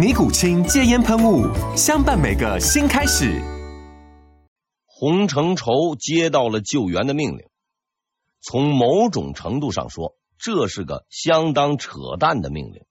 [0.00, 1.44] 尼古清戒烟喷雾，
[1.76, 3.38] 相伴每个新开始。
[4.86, 7.50] 洪承畴接到了救援的命令，
[8.40, 12.86] 从某种程度上说，这是个相当扯淡的命令。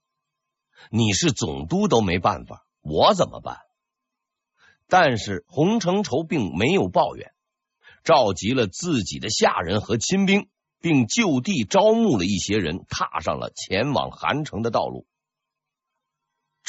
[0.91, 3.57] 你是总督都没办法，我怎么办？
[4.87, 7.31] 但是洪承畴并没有抱怨，
[8.03, 10.47] 召集了自己的下人和亲兵，
[10.79, 15.07] 并就地招募了一些人，踏上了前往韩城的道路。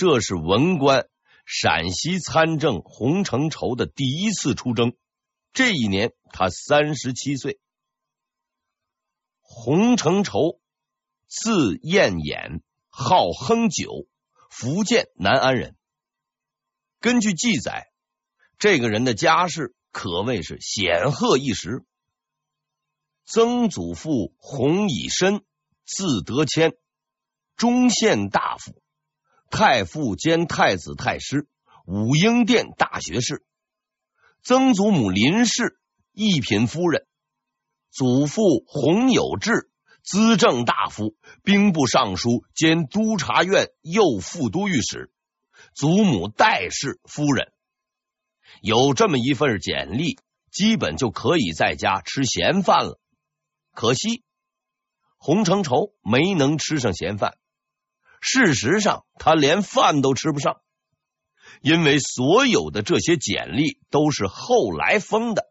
[0.00, 1.10] 这是文官
[1.44, 4.96] 陕西参政洪承畴的第一次出征。
[5.52, 7.60] 这一年他三十七岁。
[9.40, 10.58] 洪承畴
[11.26, 14.06] 字彦衍，号亨九，
[14.48, 15.76] 福建南安人。
[17.00, 17.92] 根据记载，
[18.58, 21.84] 这个人的家世可谓是显赫一时。
[23.26, 25.44] 曾祖父洪以申，
[25.84, 26.72] 字德谦，
[27.54, 28.79] 中宪大夫。
[29.50, 31.48] 太傅兼太子太师，
[31.84, 33.44] 武英殿大学士，
[34.42, 35.78] 曾祖母林氏，
[36.12, 37.04] 一品夫人，
[37.90, 39.68] 祖父洪有志，
[40.04, 45.10] 资政大夫，兵部尚书兼督察院右副都御史，
[45.74, 47.52] 祖母戴氏夫人。
[48.62, 50.18] 有这么一份简历，
[50.52, 53.00] 基本就可以在家吃闲饭了。
[53.74, 54.22] 可惜，
[55.18, 57.36] 洪承畴没能吃上闲饭。
[58.20, 60.60] 事实上，他连饭都吃不上，
[61.62, 65.46] 因为所有的这些简历都是后来封的。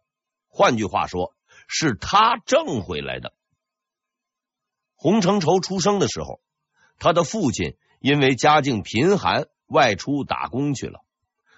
[0.47, 1.35] 换句话说，
[1.67, 3.33] 是他挣回来的。
[4.95, 6.41] 洪承畴出生的时候，
[6.99, 10.99] 他的父亲因为家境贫寒，外出打工去了。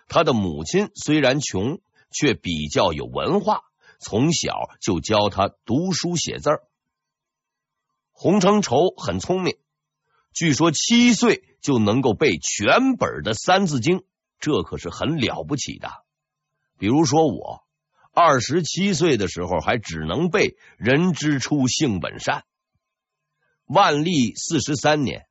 [0.08, 3.62] 他的母亲虽然穷，却比较有文化，
[4.00, 6.64] 从小就教他读书写字儿。
[8.12, 9.58] 洪承畴很聪明。
[10.34, 14.00] 据说七岁就能够背全本的《三字经》，
[14.40, 15.92] 这可是很了不起的。
[16.78, 17.64] 比如说我
[18.14, 22.46] 二十七岁的时候，还只能背“人之初，性本善”。
[23.68, 25.28] 万历四十三年，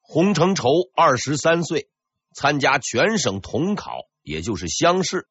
[0.00, 1.90] 洪承畴二十三岁，
[2.32, 5.28] 参加全省统考，也就是乡试，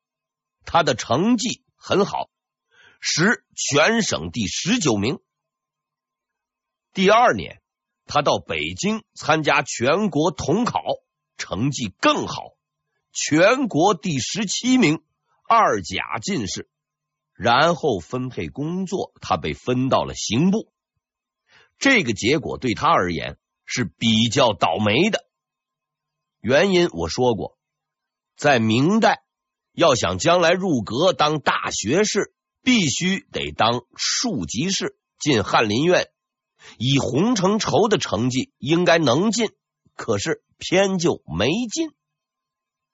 [0.65, 2.29] 他的成绩很好，
[2.99, 5.19] 实全省第十九名。
[6.93, 7.61] 第二年。
[8.05, 10.81] 他到北京参加全国统考，
[11.37, 12.55] 成绩更好，
[13.11, 15.03] 全国第十七名，
[15.47, 16.69] 二甲进士。
[17.33, 20.71] 然后分配工作，他被分到了刑部。
[21.77, 25.25] 这个结果对他而言是比较倒霉的。
[26.39, 27.57] 原因我说过，
[28.37, 29.23] 在明代，
[29.73, 36.07] 要想将来入阁当大学士，必须得当庶吉士，进翰林院。
[36.77, 39.49] 以洪承畴的成绩，应该能进，
[39.95, 41.91] 可是偏就没进。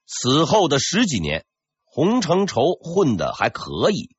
[0.05, 1.45] 此后的十几年，
[1.83, 4.15] 洪承畴混的还可以，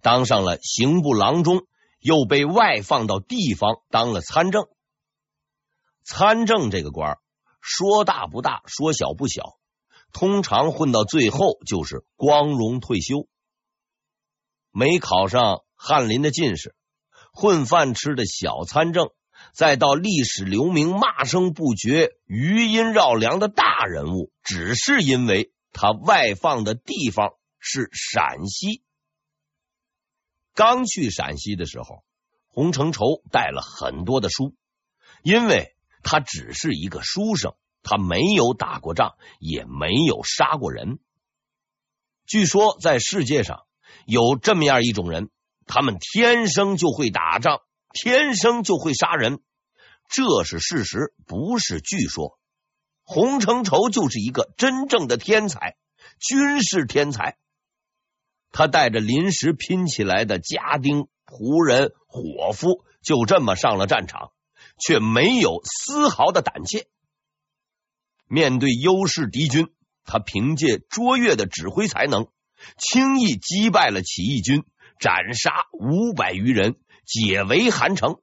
[0.00, 1.66] 当上了刑部郎中，
[2.00, 4.66] 又被外放到地方当了参政。
[6.04, 7.18] 参政这个官，
[7.60, 9.58] 说大不大，说小不小，
[10.12, 13.28] 通常混到最后就是光荣退休。
[14.70, 16.74] 没考上翰林的进士。
[17.36, 19.10] 混饭吃的小参政，
[19.52, 28.82] 再到历史留名、骂声不绝、余音绕梁的大人物，只是因为他外放的地方是陕西。
[30.54, 32.04] 刚去陕西的时候，
[32.48, 34.54] 洪承畴带了很多的书，
[35.22, 41.00] 因为他只是一个书生，他没有打过仗，也没有杀过人。
[42.24, 43.66] 据说在世界上
[44.06, 45.28] 有这么样一种人。
[45.66, 47.60] 他们天生就会打仗，
[47.92, 49.40] 天生就会杀人，
[50.08, 52.38] 这是事实，不是据说。
[53.02, 55.76] 洪承畴就是一个真正的天才，
[56.18, 57.36] 军事天才。
[58.50, 64.32] 他带着临时拼起来的家丁、仆人、伙夫，就这么上了战场，
[64.78, 66.88] 却没有丝毫的胆怯。
[68.28, 69.68] 面对优势敌军，
[70.04, 72.28] 他凭借卓越的指挥才能，
[72.78, 74.64] 轻易击败了起义军，
[74.98, 78.16] 斩杀五百余人，解围韩城。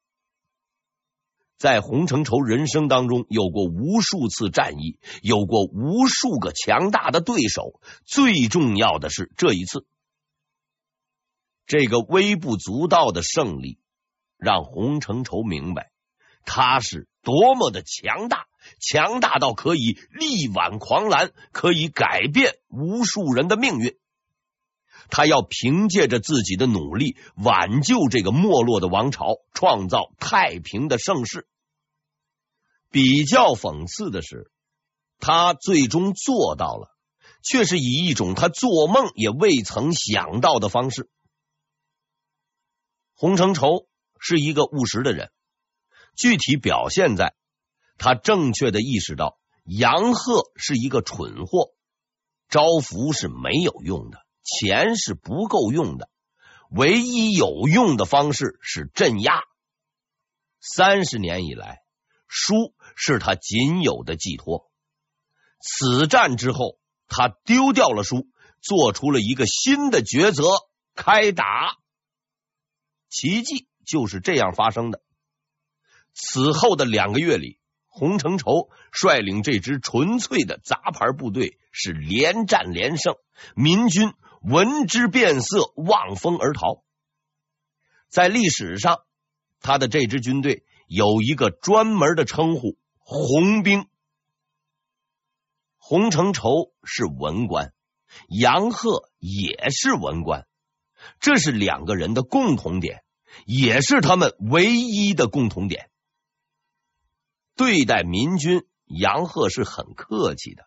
[1.55, 7.79] 在洪承畴人生当中，有过无数次战役，有过无数个强大的对手。
[8.05, 9.85] 最重要的是，这一次，
[11.65, 13.79] 这个微不足道的胜利，
[14.37, 15.91] 让洪承畴明白，
[16.43, 18.47] 他是多么的强大，
[18.81, 23.97] 强大到可以力挽狂澜，可以改变无数人的命运。
[25.09, 31.47] 他要凭借着自己的努力，挽救这个没落的王朝，创造太平的盛世。
[32.89, 34.51] 比较讽刺的是，
[35.19, 36.95] 他最终做到了，
[37.43, 41.09] 却是以一种他做梦也未曾想到的方式。
[43.15, 43.87] 洪承畴
[44.19, 45.31] 是一个务实的人，
[46.15, 47.35] 具体表现在
[47.97, 51.73] 他正确的意识到杨鹤是一个蠢货，
[52.49, 56.09] 招抚是没有用的，钱是不够用的，
[56.69, 59.41] 唯一有用的方式是镇压。
[60.59, 61.79] 三十年以来，
[62.27, 64.69] 书是他仅有的寄托。
[65.59, 68.27] 此战之后，他丢掉了书，
[68.61, 70.43] 做出了一个新的抉择：
[70.95, 71.77] 开打。
[73.09, 75.01] 奇迹就是这样发生的。
[76.13, 83.15] 此后的两个月里，洪承畴率领这支纯粹的杂牌部队是连战连胜，
[83.55, 84.13] 民军
[84.43, 86.83] 闻之变色，望风而逃。
[88.09, 88.99] 在历史上，
[89.59, 90.65] 他的这支军队。
[90.85, 93.87] 有一个专门的称呼“红兵”。
[95.79, 97.73] 洪承畴是文官，
[98.27, 100.45] 杨贺也是文官，
[101.19, 103.03] 这是两个人的共同点，
[103.45, 105.89] 也是他们唯一的共同点。
[107.55, 110.65] 对待民军，杨贺是很客气的。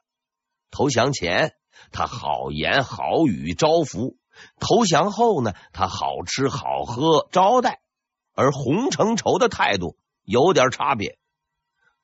[0.71, 1.55] 投降前，
[1.93, 4.17] 他好言好语招抚；
[4.61, 7.81] 投降后呢，他好吃好喝招待。
[8.35, 9.97] 而洪承畴的态度。
[10.29, 11.21] 有点差别。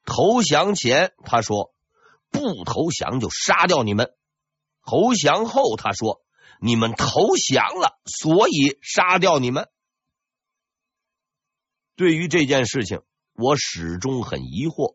[0.05, 1.75] 投降前他说
[2.31, 4.15] 不投降就杀掉你们，
[4.87, 6.23] 投降后他说
[6.61, 9.69] 你们投降了，所以杀掉你们。
[11.97, 13.03] 对于这件事情，
[13.33, 14.95] 我始终很疑惑。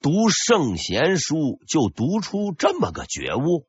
[0.00, 3.66] 读圣贤书就读出这么个觉悟？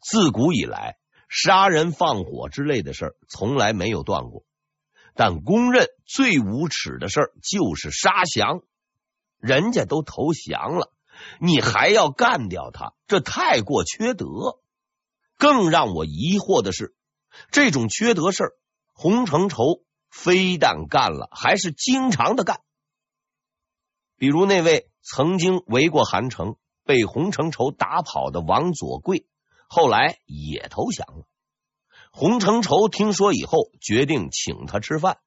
[0.00, 0.96] 自古以来，
[1.28, 4.44] 杀人放火之类的事儿从来没有断过。
[5.14, 8.62] 但公认最无耻的事儿就是杀降，
[9.38, 10.92] 人家都投降了，
[11.40, 14.60] 你还要干掉他，这太过缺德。
[15.36, 16.94] 更让我疑惑的是，
[17.50, 18.52] 这种缺德事儿，
[18.92, 22.60] 洪承畴非但干了，还是经常的干。
[24.16, 29.26] 比如那位曾经围过韩城、被洪承畴打跑的王左贵，
[29.68, 31.24] 后来也投降了。
[32.10, 35.18] 洪承畴听说以后，决定请他吃饭，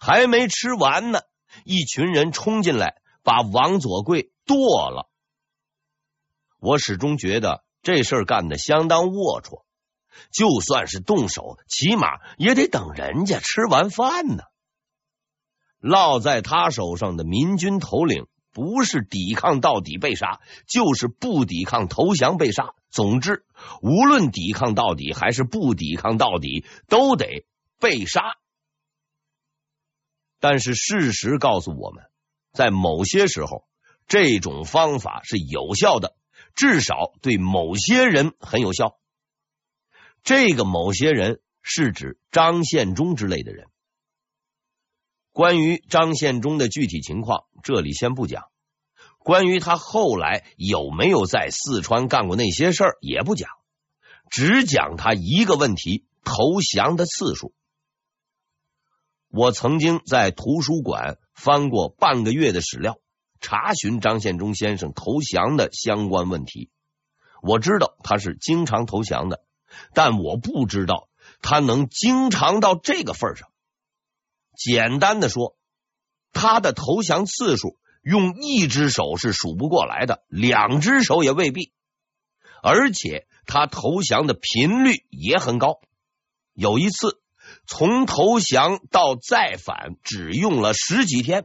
[0.00, 1.20] 还没吃完呢，
[1.64, 5.08] 一群人冲进来，把王左贵剁了。
[6.58, 9.64] 我始终觉得这事儿干的相当龌龊，
[10.32, 12.08] 就算是动手，起码
[12.38, 14.44] 也得等人家吃完饭呢。
[15.78, 22.74] 落在他手上的民军头领，不是抵抗到底被杀，就是不抵抗投降被杀。
[22.90, 23.46] 总之，
[23.80, 27.46] 无论抵抗到底还是不抵抗到底，都得
[27.80, 28.36] 被杀。
[30.38, 32.04] 但是事实告诉我们，
[32.52, 33.66] 在某些时候，
[34.06, 36.14] 这种方法是有效的，
[36.54, 38.98] 至少对某些人很有效。
[40.22, 43.68] 这个某些人是指张献忠之类的人。
[45.32, 48.44] 关于张献忠的具体情况，这里先不讲。
[49.18, 53.48] 关于他后来有没有在四川干过那些事儿，也不讲，
[54.30, 57.54] 只讲他一个问题：投降的次数。
[59.30, 62.98] 我曾经在图书馆翻过半个月的史料，
[63.40, 66.70] 查询张献忠先生投降的相关问题。
[67.40, 69.42] 我知道他是经常投降的，
[69.94, 71.08] 但我不知道
[71.40, 73.48] 他能经常到这个份上。
[74.62, 75.56] 简单的说，
[76.32, 77.78] 他的投降次数。
[78.02, 81.72] 用一只手是数不过来的，两只手也未必。
[82.60, 85.80] 而且他投降的频率也很高，
[86.52, 87.22] 有一次
[87.64, 91.44] 从投降到再反只用了十几天，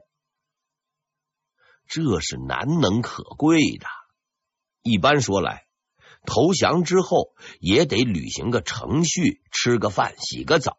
[1.87, 3.85] 这是难能可贵的。
[4.81, 5.67] 一般说来，
[6.25, 10.75] 投降之后也得履行个程序，吃个饭，洗个澡，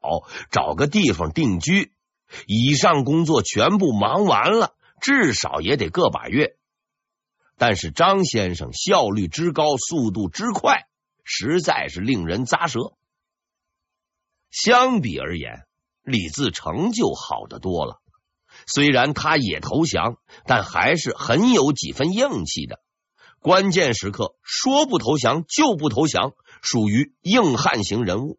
[0.51, 1.95] 找个地方定居。
[2.47, 6.57] 以上工作全部忙完了，至少也得个把月。
[7.57, 10.87] 但是张先生效率之高，速度之快，
[11.25, 12.93] 实在是令人咂舌。
[14.51, 15.67] 相比而言，
[16.03, 18.01] 李自成就好得多了。
[18.67, 22.81] 虽然他也投降，但还是很有几分硬气的。
[23.41, 26.33] 关键时刻说不投降就不投降，
[26.63, 28.39] 属于硬汉型人物。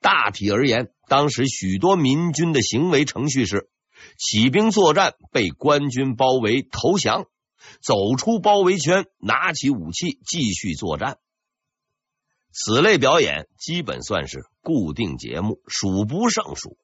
[0.00, 3.70] 大体而言，当时许多民军的行为程序是：
[4.16, 7.26] 起兵作战，被官军包围，投降，
[7.80, 11.18] 走出包围圈，拿起武器继续作战。
[12.52, 16.78] 此类表演基本算是固定节目，数不胜数。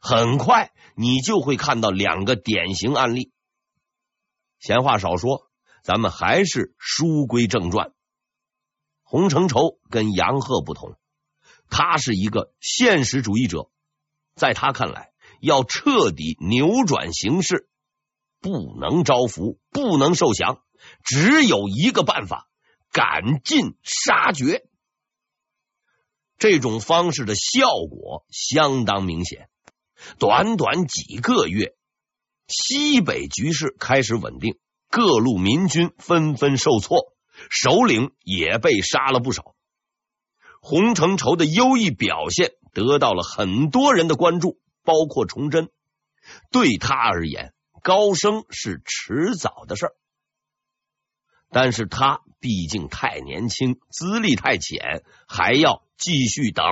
[0.00, 3.32] 很快，你就会看到两个典型案例。
[4.58, 5.48] 闲话少说。
[5.82, 7.94] 咱们还是书归正传。
[9.02, 10.94] 洪承畴跟杨鹤不同，
[11.70, 13.70] 他是一个现实主义者。
[14.34, 17.68] 在他看来，要彻底扭转形势，
[18.40, 20.62] 不能招服，不能受降，
[21.04, 22.48] 只有一个办法：
[22.92, 24.66] 赶尽杀绝。
[26.38, 29.48] 这种方式的效果相当明显。
[30.18, 31.74] 短短几个月，
[32.46, 34.58] 西北局势开始稳定。
[34.88, 37.14] 各路民军纷纷受挫，
[37.48, 39.54] 首领也被杀了不少。
[40.60, 45.70] 洪承畴的优异表现得到了很多人的关注，包括崇祯。
[46.50, 47.52] 对他而言，
[47.82, 49.92] 高升是迟早的事儿。
[51.50, 56.64] 但是他毕竟太年轻，资历太浅，还要继续等。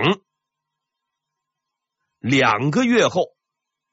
[2.19, 3.37] 两个月后。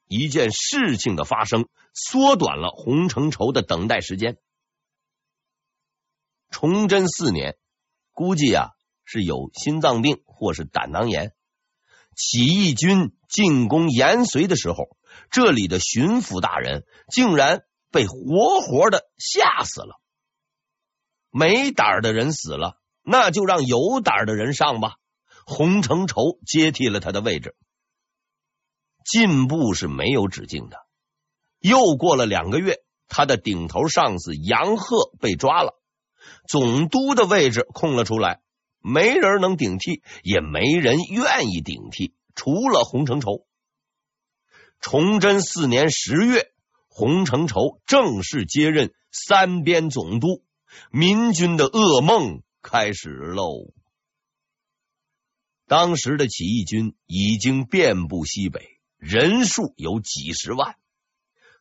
[0.08, 4.38] 一件事情的发生，缩短了洪承畴的等待时间。
[6.48, 7.58] 崇祯四年，
[8.12, 8.68] 估计啊
[9.06, 11.32] 是有心脏病或是胆囊炎。
[12.14, 14.98] 起义军进攻延绥的时候，
[15.30, 20.00] 这里的巡抚大人竟然被活活的吓死了。
[21.30, 24.96] 没胆儿的人死了，那就让有胆儿的人上吧。
[25.44, 27.54] 洪承畴接替了他的位置。
[29.04, 30.78] 进步是没有止境的。
[31.60, 35.78] 又过了两个月，他的顶头上司杨鹤被抓了，
[36.48, 38.40] 总督的位置空了出来，
[38.86, 43.44] 没人能顶替，也没人愿意顶替，除了洪承畴。
[44.80, 46.52] 崇祯四年十月，
[46.86, 50.44] 洪承畴正式接任三边总督，
[50.92, 53.72] 民军的噩梦开始喽。
[55.66, 58.76] 当时的起义军已经遍布西北。
[58.98, 60.76] 人数有几十万，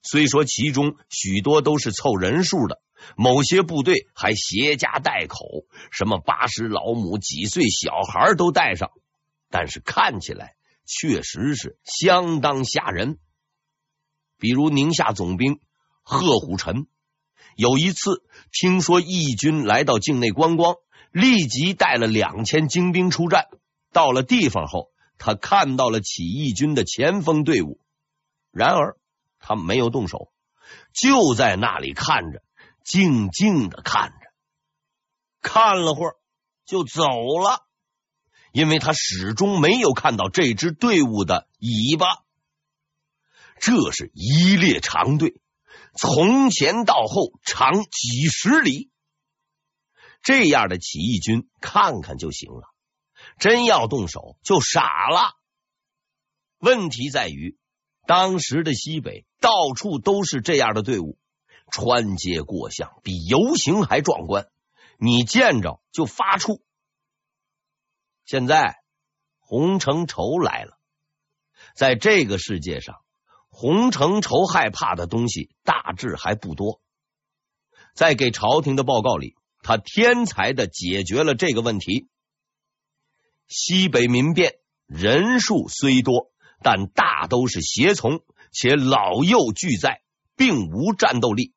[0.02, 2.82] 虽说其中许多都是凑人数的，
[3.16, 8.92] 某些部队还携家带口，什么八十老母、几岁小孩都带上，
[9.50, 13.18] 但是看起来确实是相当吓人。
[14.38, 15.60] 比如宁夏总兵
[16.02, 16.88] 贺虎臣，
[17.56, 20.76] 有一次听说义军来到境内观光，
[21.12, 23.48] 立即带了两千精兵出战，
[23.92, 24.92] 到了地方后。
[25.18, 27.80] 他看到了起义军的前锋队伍，
[28.52, 28.98] 然而
[29.40, 30.30] 他没有动手，
[30.92, 32.44] 就在那里看着，
[32.86, 34.32] 静静的看着，
[35.42, 36.16] 看了会儿
[36.66, 37.68] 就走了，
[38.54, 42.24] 因为他始终没有看到这支队伍的尾巴。
[43.60, 45.42] 这是一列长队，
[45.98, 48.92] 从前到后长几十里，
[50.22, 52.72] 这样的起义军看看就行了。
[53.40, 55.34] 真要动手就傻了。
[56.60, 57.58] 问题在于，
[58.06, 61.18] 当时的西北到处都是这样的队伍，
[61.72, 64.48] 穿街过巷，比游行还壮观，
[64.98, 66.62] 你见着就发怵。
[68.26, 68.78] 现在
[69.40, 70.78] 洪承畴来了，
[71.76, 72.98] 在这个世界上，
[73.50, 76.82] 洪承畴害怕的东西大致还不多。
[77.94, 82.08] 在给朝廷的报告里，他天才的解决了这个问题。
[83.48, 86.32] 西北民变人数虽多，
[86.62, 90.02] 但大都是协从，且老幼俱在，
[90.36, 91.55] 并无战斗力。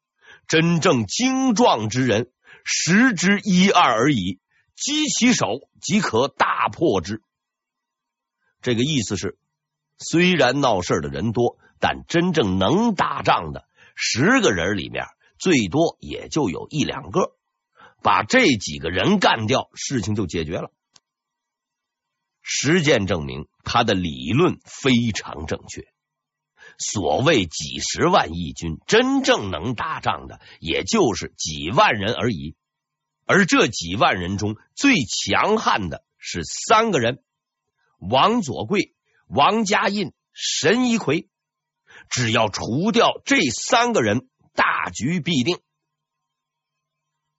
[0.48, 2.32] 真正精壮之人，
[2.64, 4.40] 十之一二而已。
[4.74, 7.22] 击其首，即可大破之。
[8.62, 9.38] 这个意思是，
[9.98, 15.04] 虽然闹事的人多，但真正能打仗的十个人里面，
[15.38, 17.36] 最多也就有一两个。
[18.02, 20.70] 把这几个人干掉，事情就解决了。
[22.40, 25.82] 实践证明，他的理论非常正确。
[26.78, 32.54] 所谓几十万义军，真正能打仗的也就是几万人而已。
[33.26, 37.22] 而这几万人中最强悍的是三个人：
[37.98, 38.94] 王佐贵、
[39.26, 41.28] 王家印、神一奎。
[42.08, 45.58] 只要除掉这三个人，大局必定。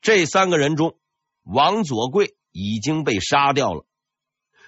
[0.01, 0.99] 这三个人中，
[1.43, 3.87] 王佐贵已经被杀掉了，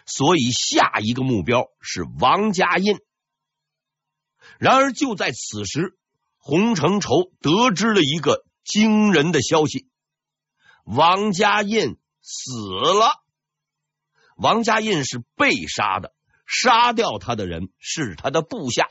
[0.05, 2.97] 所以下一个目标是王家印。
[4.59, 5.97] 然而就在此时，
[6.37, 9.89] 洪承畴得知了一个惊人的消息：
[10.83, 13.23] 王家印死了。
[14.35, 16.13] 王家印是被杀的，
[16.45, 18.87] 杀掉他的人是他的部下。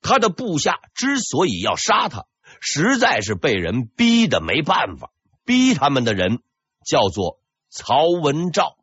[0.00, 2.26] 他的部下之所以要杀他，
[2.60, 5.12] 实在是被人逼的没办法。
[5.44, 6.42] 逼他们的人
[6.84, 8.76] 叫做曹文照。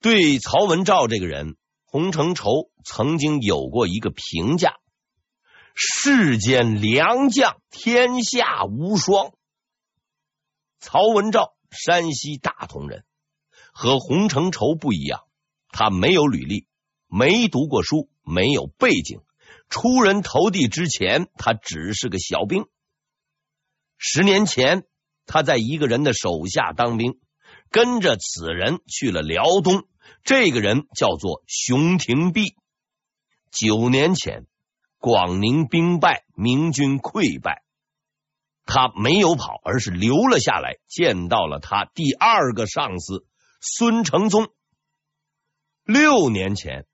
[0.00, 1.56] 对曹文照这个人，
[1.96, 4.76] 洪承畴曾经有过一个评价：
[5.74, 9.32] 世间良将，天下无双。
[10.78, 13.06] 曹文照，山西大同人，
[13.72, 15.22] 和洪承畴不一样，
[15.70, 16.66] 他没有履历。
[17.06, 19.22] 没读过书，没有背景，
[19.70, 22.66] 出人头地之前，他只是个小兵。
[23.96, 24.84] 十年前，
[25.24, 27.18] 他在一个人的手下当兵，
[27.70, 29.88] 跟着此人去了辽东。
[30.24, 32.56] 这个人叫做熊廷弼。
[33.50, 34.46] 九年前，
[34.98, 37.62] 广宁兵败，明军溃败，
[38.64, 43.26] 他没有跑，而是留了下来，见到了他第二个上司
[43.60, 44.48] 孙承宗。
[45.84, 46.86] 六年前。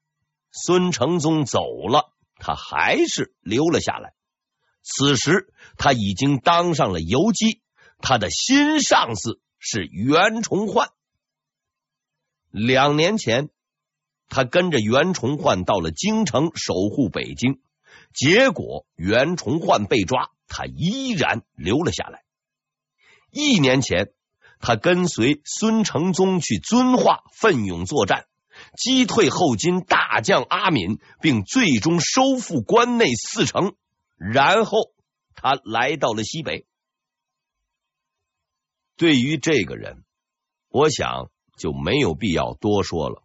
[0.54, 4.12] 孙承宗走了，他还是留了下来。
[4.82, 7.62] 此时他已经当上了游击，
[8.02, 10.90] 他的新上司是袁崇焕。
[12.52, 13.48] 两年前，
[14.28, 17.60] 他跟着袁崇焕到了京城守护北京，
[18.14, 22.22] 结果袁崇焕被抓，他依然留了下来。
[23.30, 24.12] 一年前，
[24.60, 28.26] 他跟随孙承宗去遵化奋勇作战。
[28.76, 33.74] 击退后金大将阿敏，并最终收复关内四城。
[34.18, 34.92] 然后
[35.34, 36.66] 他来到了西北。
[38.96, 40.04] 对于这个人，
[40.68, 41.30] 我想
[41.62, 43.22] 就没有必要多说了。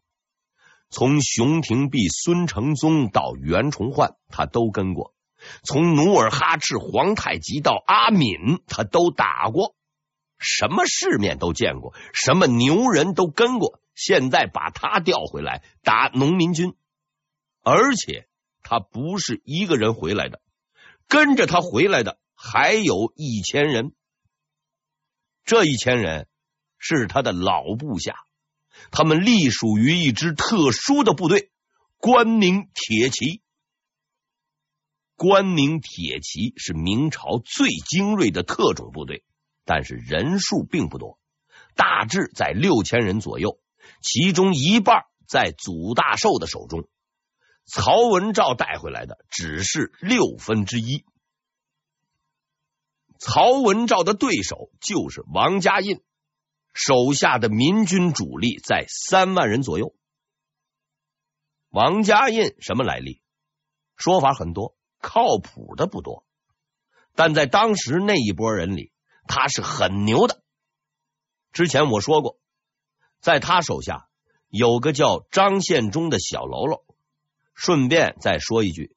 [0.91, 5.11] 从熊廷弼、孙承宗到袁崇焕，他都跟过；
[5.63, 9.75] 从努尔哈赤、皇太极到阿敏，他都打过。
[10.37, 13.81] 什么世面都见过，什么牛人都跟过。
[13.95, 16.75] 现在把他调回来打农民军，
[17.63, 18.27] 而且
[18.61, 20.39] 他不是一个人回来的，
[21.07, 23.95] 跟着他回来的还有一千人。
[25.43, 26.27] 这一千人
[26.77, 28.26] 是他的老部下，
[28.91, 31.51] 他们隶属于一支特殊的部队——
[31.97, 33.41] 关宁铁骑。
[35.15, 39.23] 关宁铁骑是明朝最精锐的特种部队，
[39.65, 41.19] 但是人数并不多，
[41.75, 43.59] 大致在六千人左右。
[44.01, 46.87] 其中一半在祖大寿的手中，
[47.65, 51.03] 曹文照带回来的只是六分之一。
[53.17, 56.03] 曹文照的对手就是王家印，
[56.77, 59.95] 手下的民军主力在三万人左右。
[61.69, 63.19] 王家印什么来历？
[63.95, 66.23] 说法很多，靠谱的不多，
[67.15, 68.91] 但在当时那一波人里，
[69.27, 70.43] 他是很牛的。
[71.51, 72.37] 之前我说过。
[73.19, 74.07] 在他手下
[74.47, 76.85] 有个叫张献忠的小喽啰。
[77.55, 78.95] 顺便再说一句，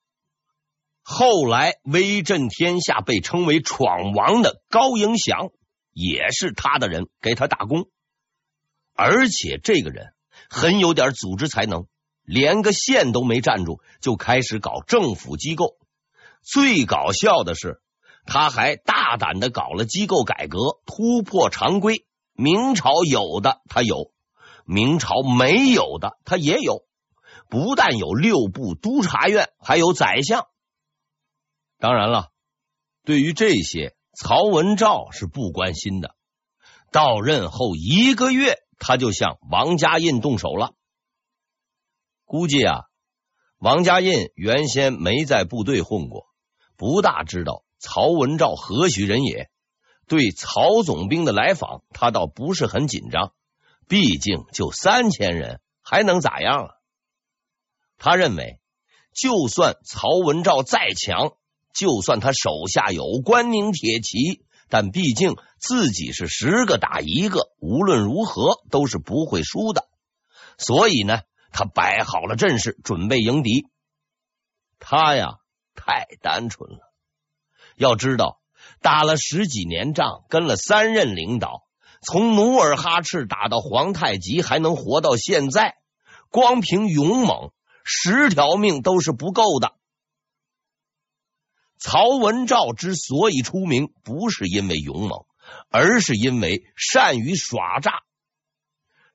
[1.01, 5.51] 后来威震天下、被称为“闯王”的高迎祥
[5.93, 7.89] 也是他的人，给他打工。
[8.95, 10.13] 而且这个人
[10.49, 11.87] 很有点组织才能，
[12.23, 15.77] 连个县都没站住，就开始搞政府机构。
[16.43, 17.81] 最搞笑的是，
[18.27, 22.07] 他还大胆的搞了机构改革，突破常规。
[22.33, 24.13] 明朝有的他有，
[24.65, 26.87] 明朝没有的他也有。
[27.49, 30.47] 不但有六部督察院，还有宰相。
[31.79, 32.31] 当然了，
[33.05, 36.15] 对于这些，曹文照是不关心的。
[36.93, 40.75] 到任后一个月，他就向王家印动手了。
[42.25, 42.83] 估计啊，
[43.59, 46.27] 王家印原先没在部队混过，
[46.77, 49.51] 不大知道曹文照何许人也。
[50.07, 53.33] 对曹总兵的来访，他倒不是很紧张，
[53.87, 56.75] 毕竟就三千人，还能咋样啊？
[57.97, 58.59] 他认为，
[59.15, 61.35] 就算曹文照再强，
[61.73, 69.89] 就算他手下有关宁铁骑，但毕竟自己是十个打一个，无论如何都是不会输的。
[70.59, 71.21] 所以呢，
[71.53, 73.67] 他摆好了阵势，准备迎敌。
[74.79, 75.39] 他呀，
[75.75, 76.93] 太单纯了。
[77.77, 78.39] 要知道。
[78.83, 81.65] 打了十几年仗，跟了三任领导，
[82.03, 85.77] 从努尔哈赤打到皇太极，还能活到现在，
[86.31, 87.53] 光凭勇猛，
[87.85, 89.75] 十条命都是不够的。
[91.81, 95.25] 曹文照之所以出名，不是因为勇猛，
[95.71, 98.03] 而是因为善于耍诈。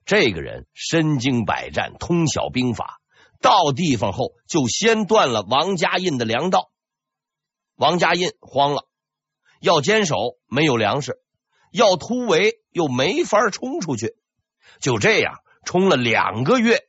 [0.04, 2.99] 这个人身经百战，通晓兵法，
[3.39, 6.71] 到地方后就先断了王家印的粮道。
[7.75, 8.88] 王家印慌了。
[9.62, 10.15] 要坚守
[10.47, 11.17] 没有粮食，
[11.71, 14.15] 要突围又没法冲出去，
[14.80, 16.84] 就这样冲了两个月，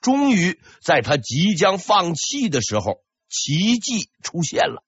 [0.00, 4.82] 终于在他即将放弃的时候，奇迹出现了。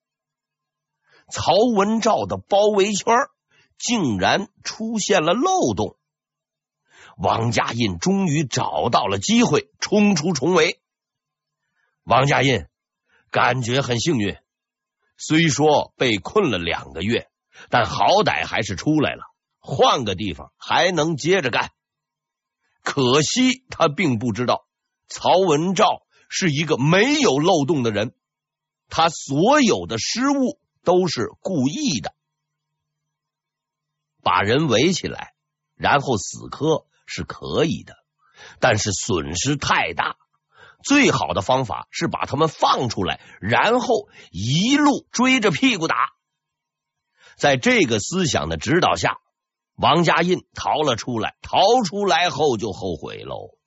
[1.31, 3.15] 曹文照的包围圈
[3.77, 5.97] 竟然出现了漏洞，
[7.17, 10.79] 王家印终于找到了机会冲出重围。
[12.03, 12.67] 王家印
[13.31, 14.37] 感觉很幸运。
[15.17, 17.29] 虽说被困了两个月，
[17.69, 19.23] 但好歹还是出来了，
[19.59, 21.71] 换个地方还能接着干。
[22.83, 24.65] 可惜他并不知道，
[25.07, 28.15] 曹文照是一个没有漏洞的人，
[28.89, 32.13] 他所有的失误都是故意的。
[34.23, 35.33] 把人围起来，
[35.75, 37.95] 然后死磕是可以的，
[38.59, 40.15] 但是损失太大。
[40.83, 45.95] 最好的方法是把他们放出来，然后一路追着屁股打。
[47.35, 49.17] 在这个思想的指导下，
[49.75, 51.35] 王家印逃了出来。
[51.41, 53.57] 逃出来后就后悔喽，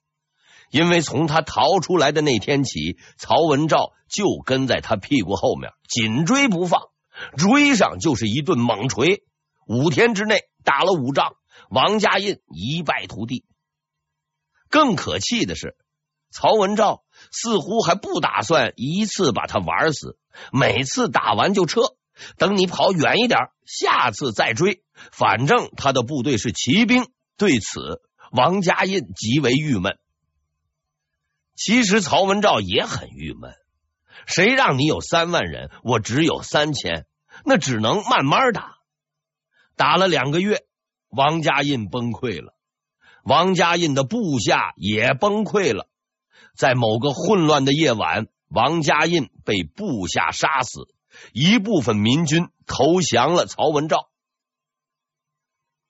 [0.71, 6.83] 因为从他逃出来的那天起，曹文照就跟在他屁股后面紧追不放，
[7.37, 9.25] 追上就是一顿猛锤。
[9.67, 11.37] 五天之内打了五仗，
[11.71, 13.45] 王家印一败涂地。
[14.69, 15.77] 更可气的是。
[16.37, 20.19] 曹文照似乎还不打算一次把他玩死，
[20.51, 21.81] 每次打完就撤，
[22.37, 24.83] 等你跑远一点，下次再追。
[25.13, 29.97] 反正他的部队是骑兵，对此王家印极为郁闷。
[31.55, 33.55] 其实曹文照也很郁闷，
[34.27, 37.07] 谁让你有三万人，我只有三千，
[37.45, 38.79] 那只能慢慢打。
[39.77, 40.65] 打了两个月，
[41.09, 42.55] 王家印崩溃了，
[43.25, 45.89] 王家印的部下也崩溃了。
[46.57, 50.87] 在某个混乱的夜晚，王家印被部下杀死，
[51.33, 54.09] 一部分民军投降了曹文照。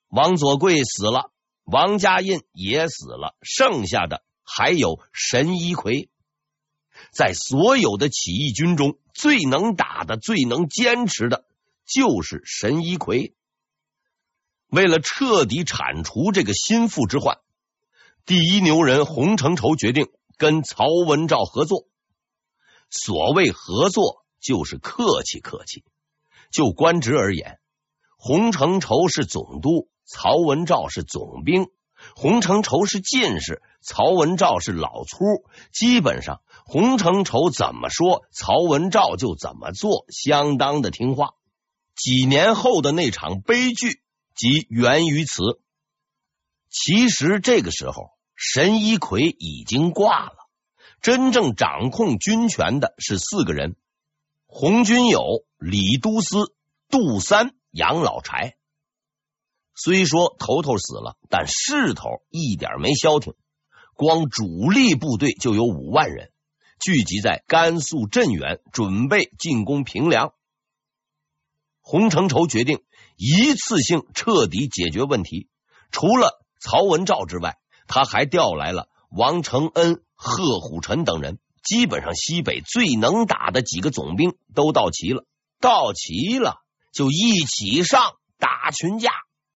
[0.07, 1.31] 王佐贵死了，
[1.63, 6.09] 王家印也死了，剩下的还有神一奎。
[7.11, 11.45] 在所有的起义军中，最能打的、最能坚持的，
[11.85, 13.35] 就是神一奎。
[14.67, 17.39] 为了彻底铲除这个心腹之患，
[18.25, 20.07] 第一牛人洪承畴决定。
[20.37, 21.87] 跟曹文照合作，
[22.89, 25.85] 所谓合作就是客气客气。
[26.51, 27.57] 就官职而言，
[28.17, 31.67] 洪承畴是总督，曹文照是总兵；
[32.17, 35.23] 洪承畴是进士，曹文照是老粗。
[35.71, 41.35] 基本上，洪承畴怎么说，曹文照就怎么做，相当的听话。
[41.95, 44.01] 几年后的那场悲剧，
[44.35, 45.61] 即源于此。
[46.69, 48.13] 其实这个时候。
[48.37, 50.35] 神一奎已经挂了，
[51.01, 53.77] 真正掌控军权的是四个人：
[54.45, 56.53] 洪君友、李都司、
[56.89, 58.57] 杜三、杨老柴。
[59.73, 63.35] 虽说头头死了，但势头一点没消停。
[63.93, 66.33] 光主力部队就有五万人，
[66.79, 70.33] 聚集在甘肃镇远，准备进攻平凉。
[71.81, 72.83] 洪承畴决定
[73.15, 75.49] 一次性彻底解决问题，
[75.91, 77.57] 除了曹文照之外。
[77.87, 85.23] 他还调来了王承恩、贺虎臣等人，基本上西北最能打的几个总兵都到齐了。
[85.59, 89.11] 到齐了就一起上打群架。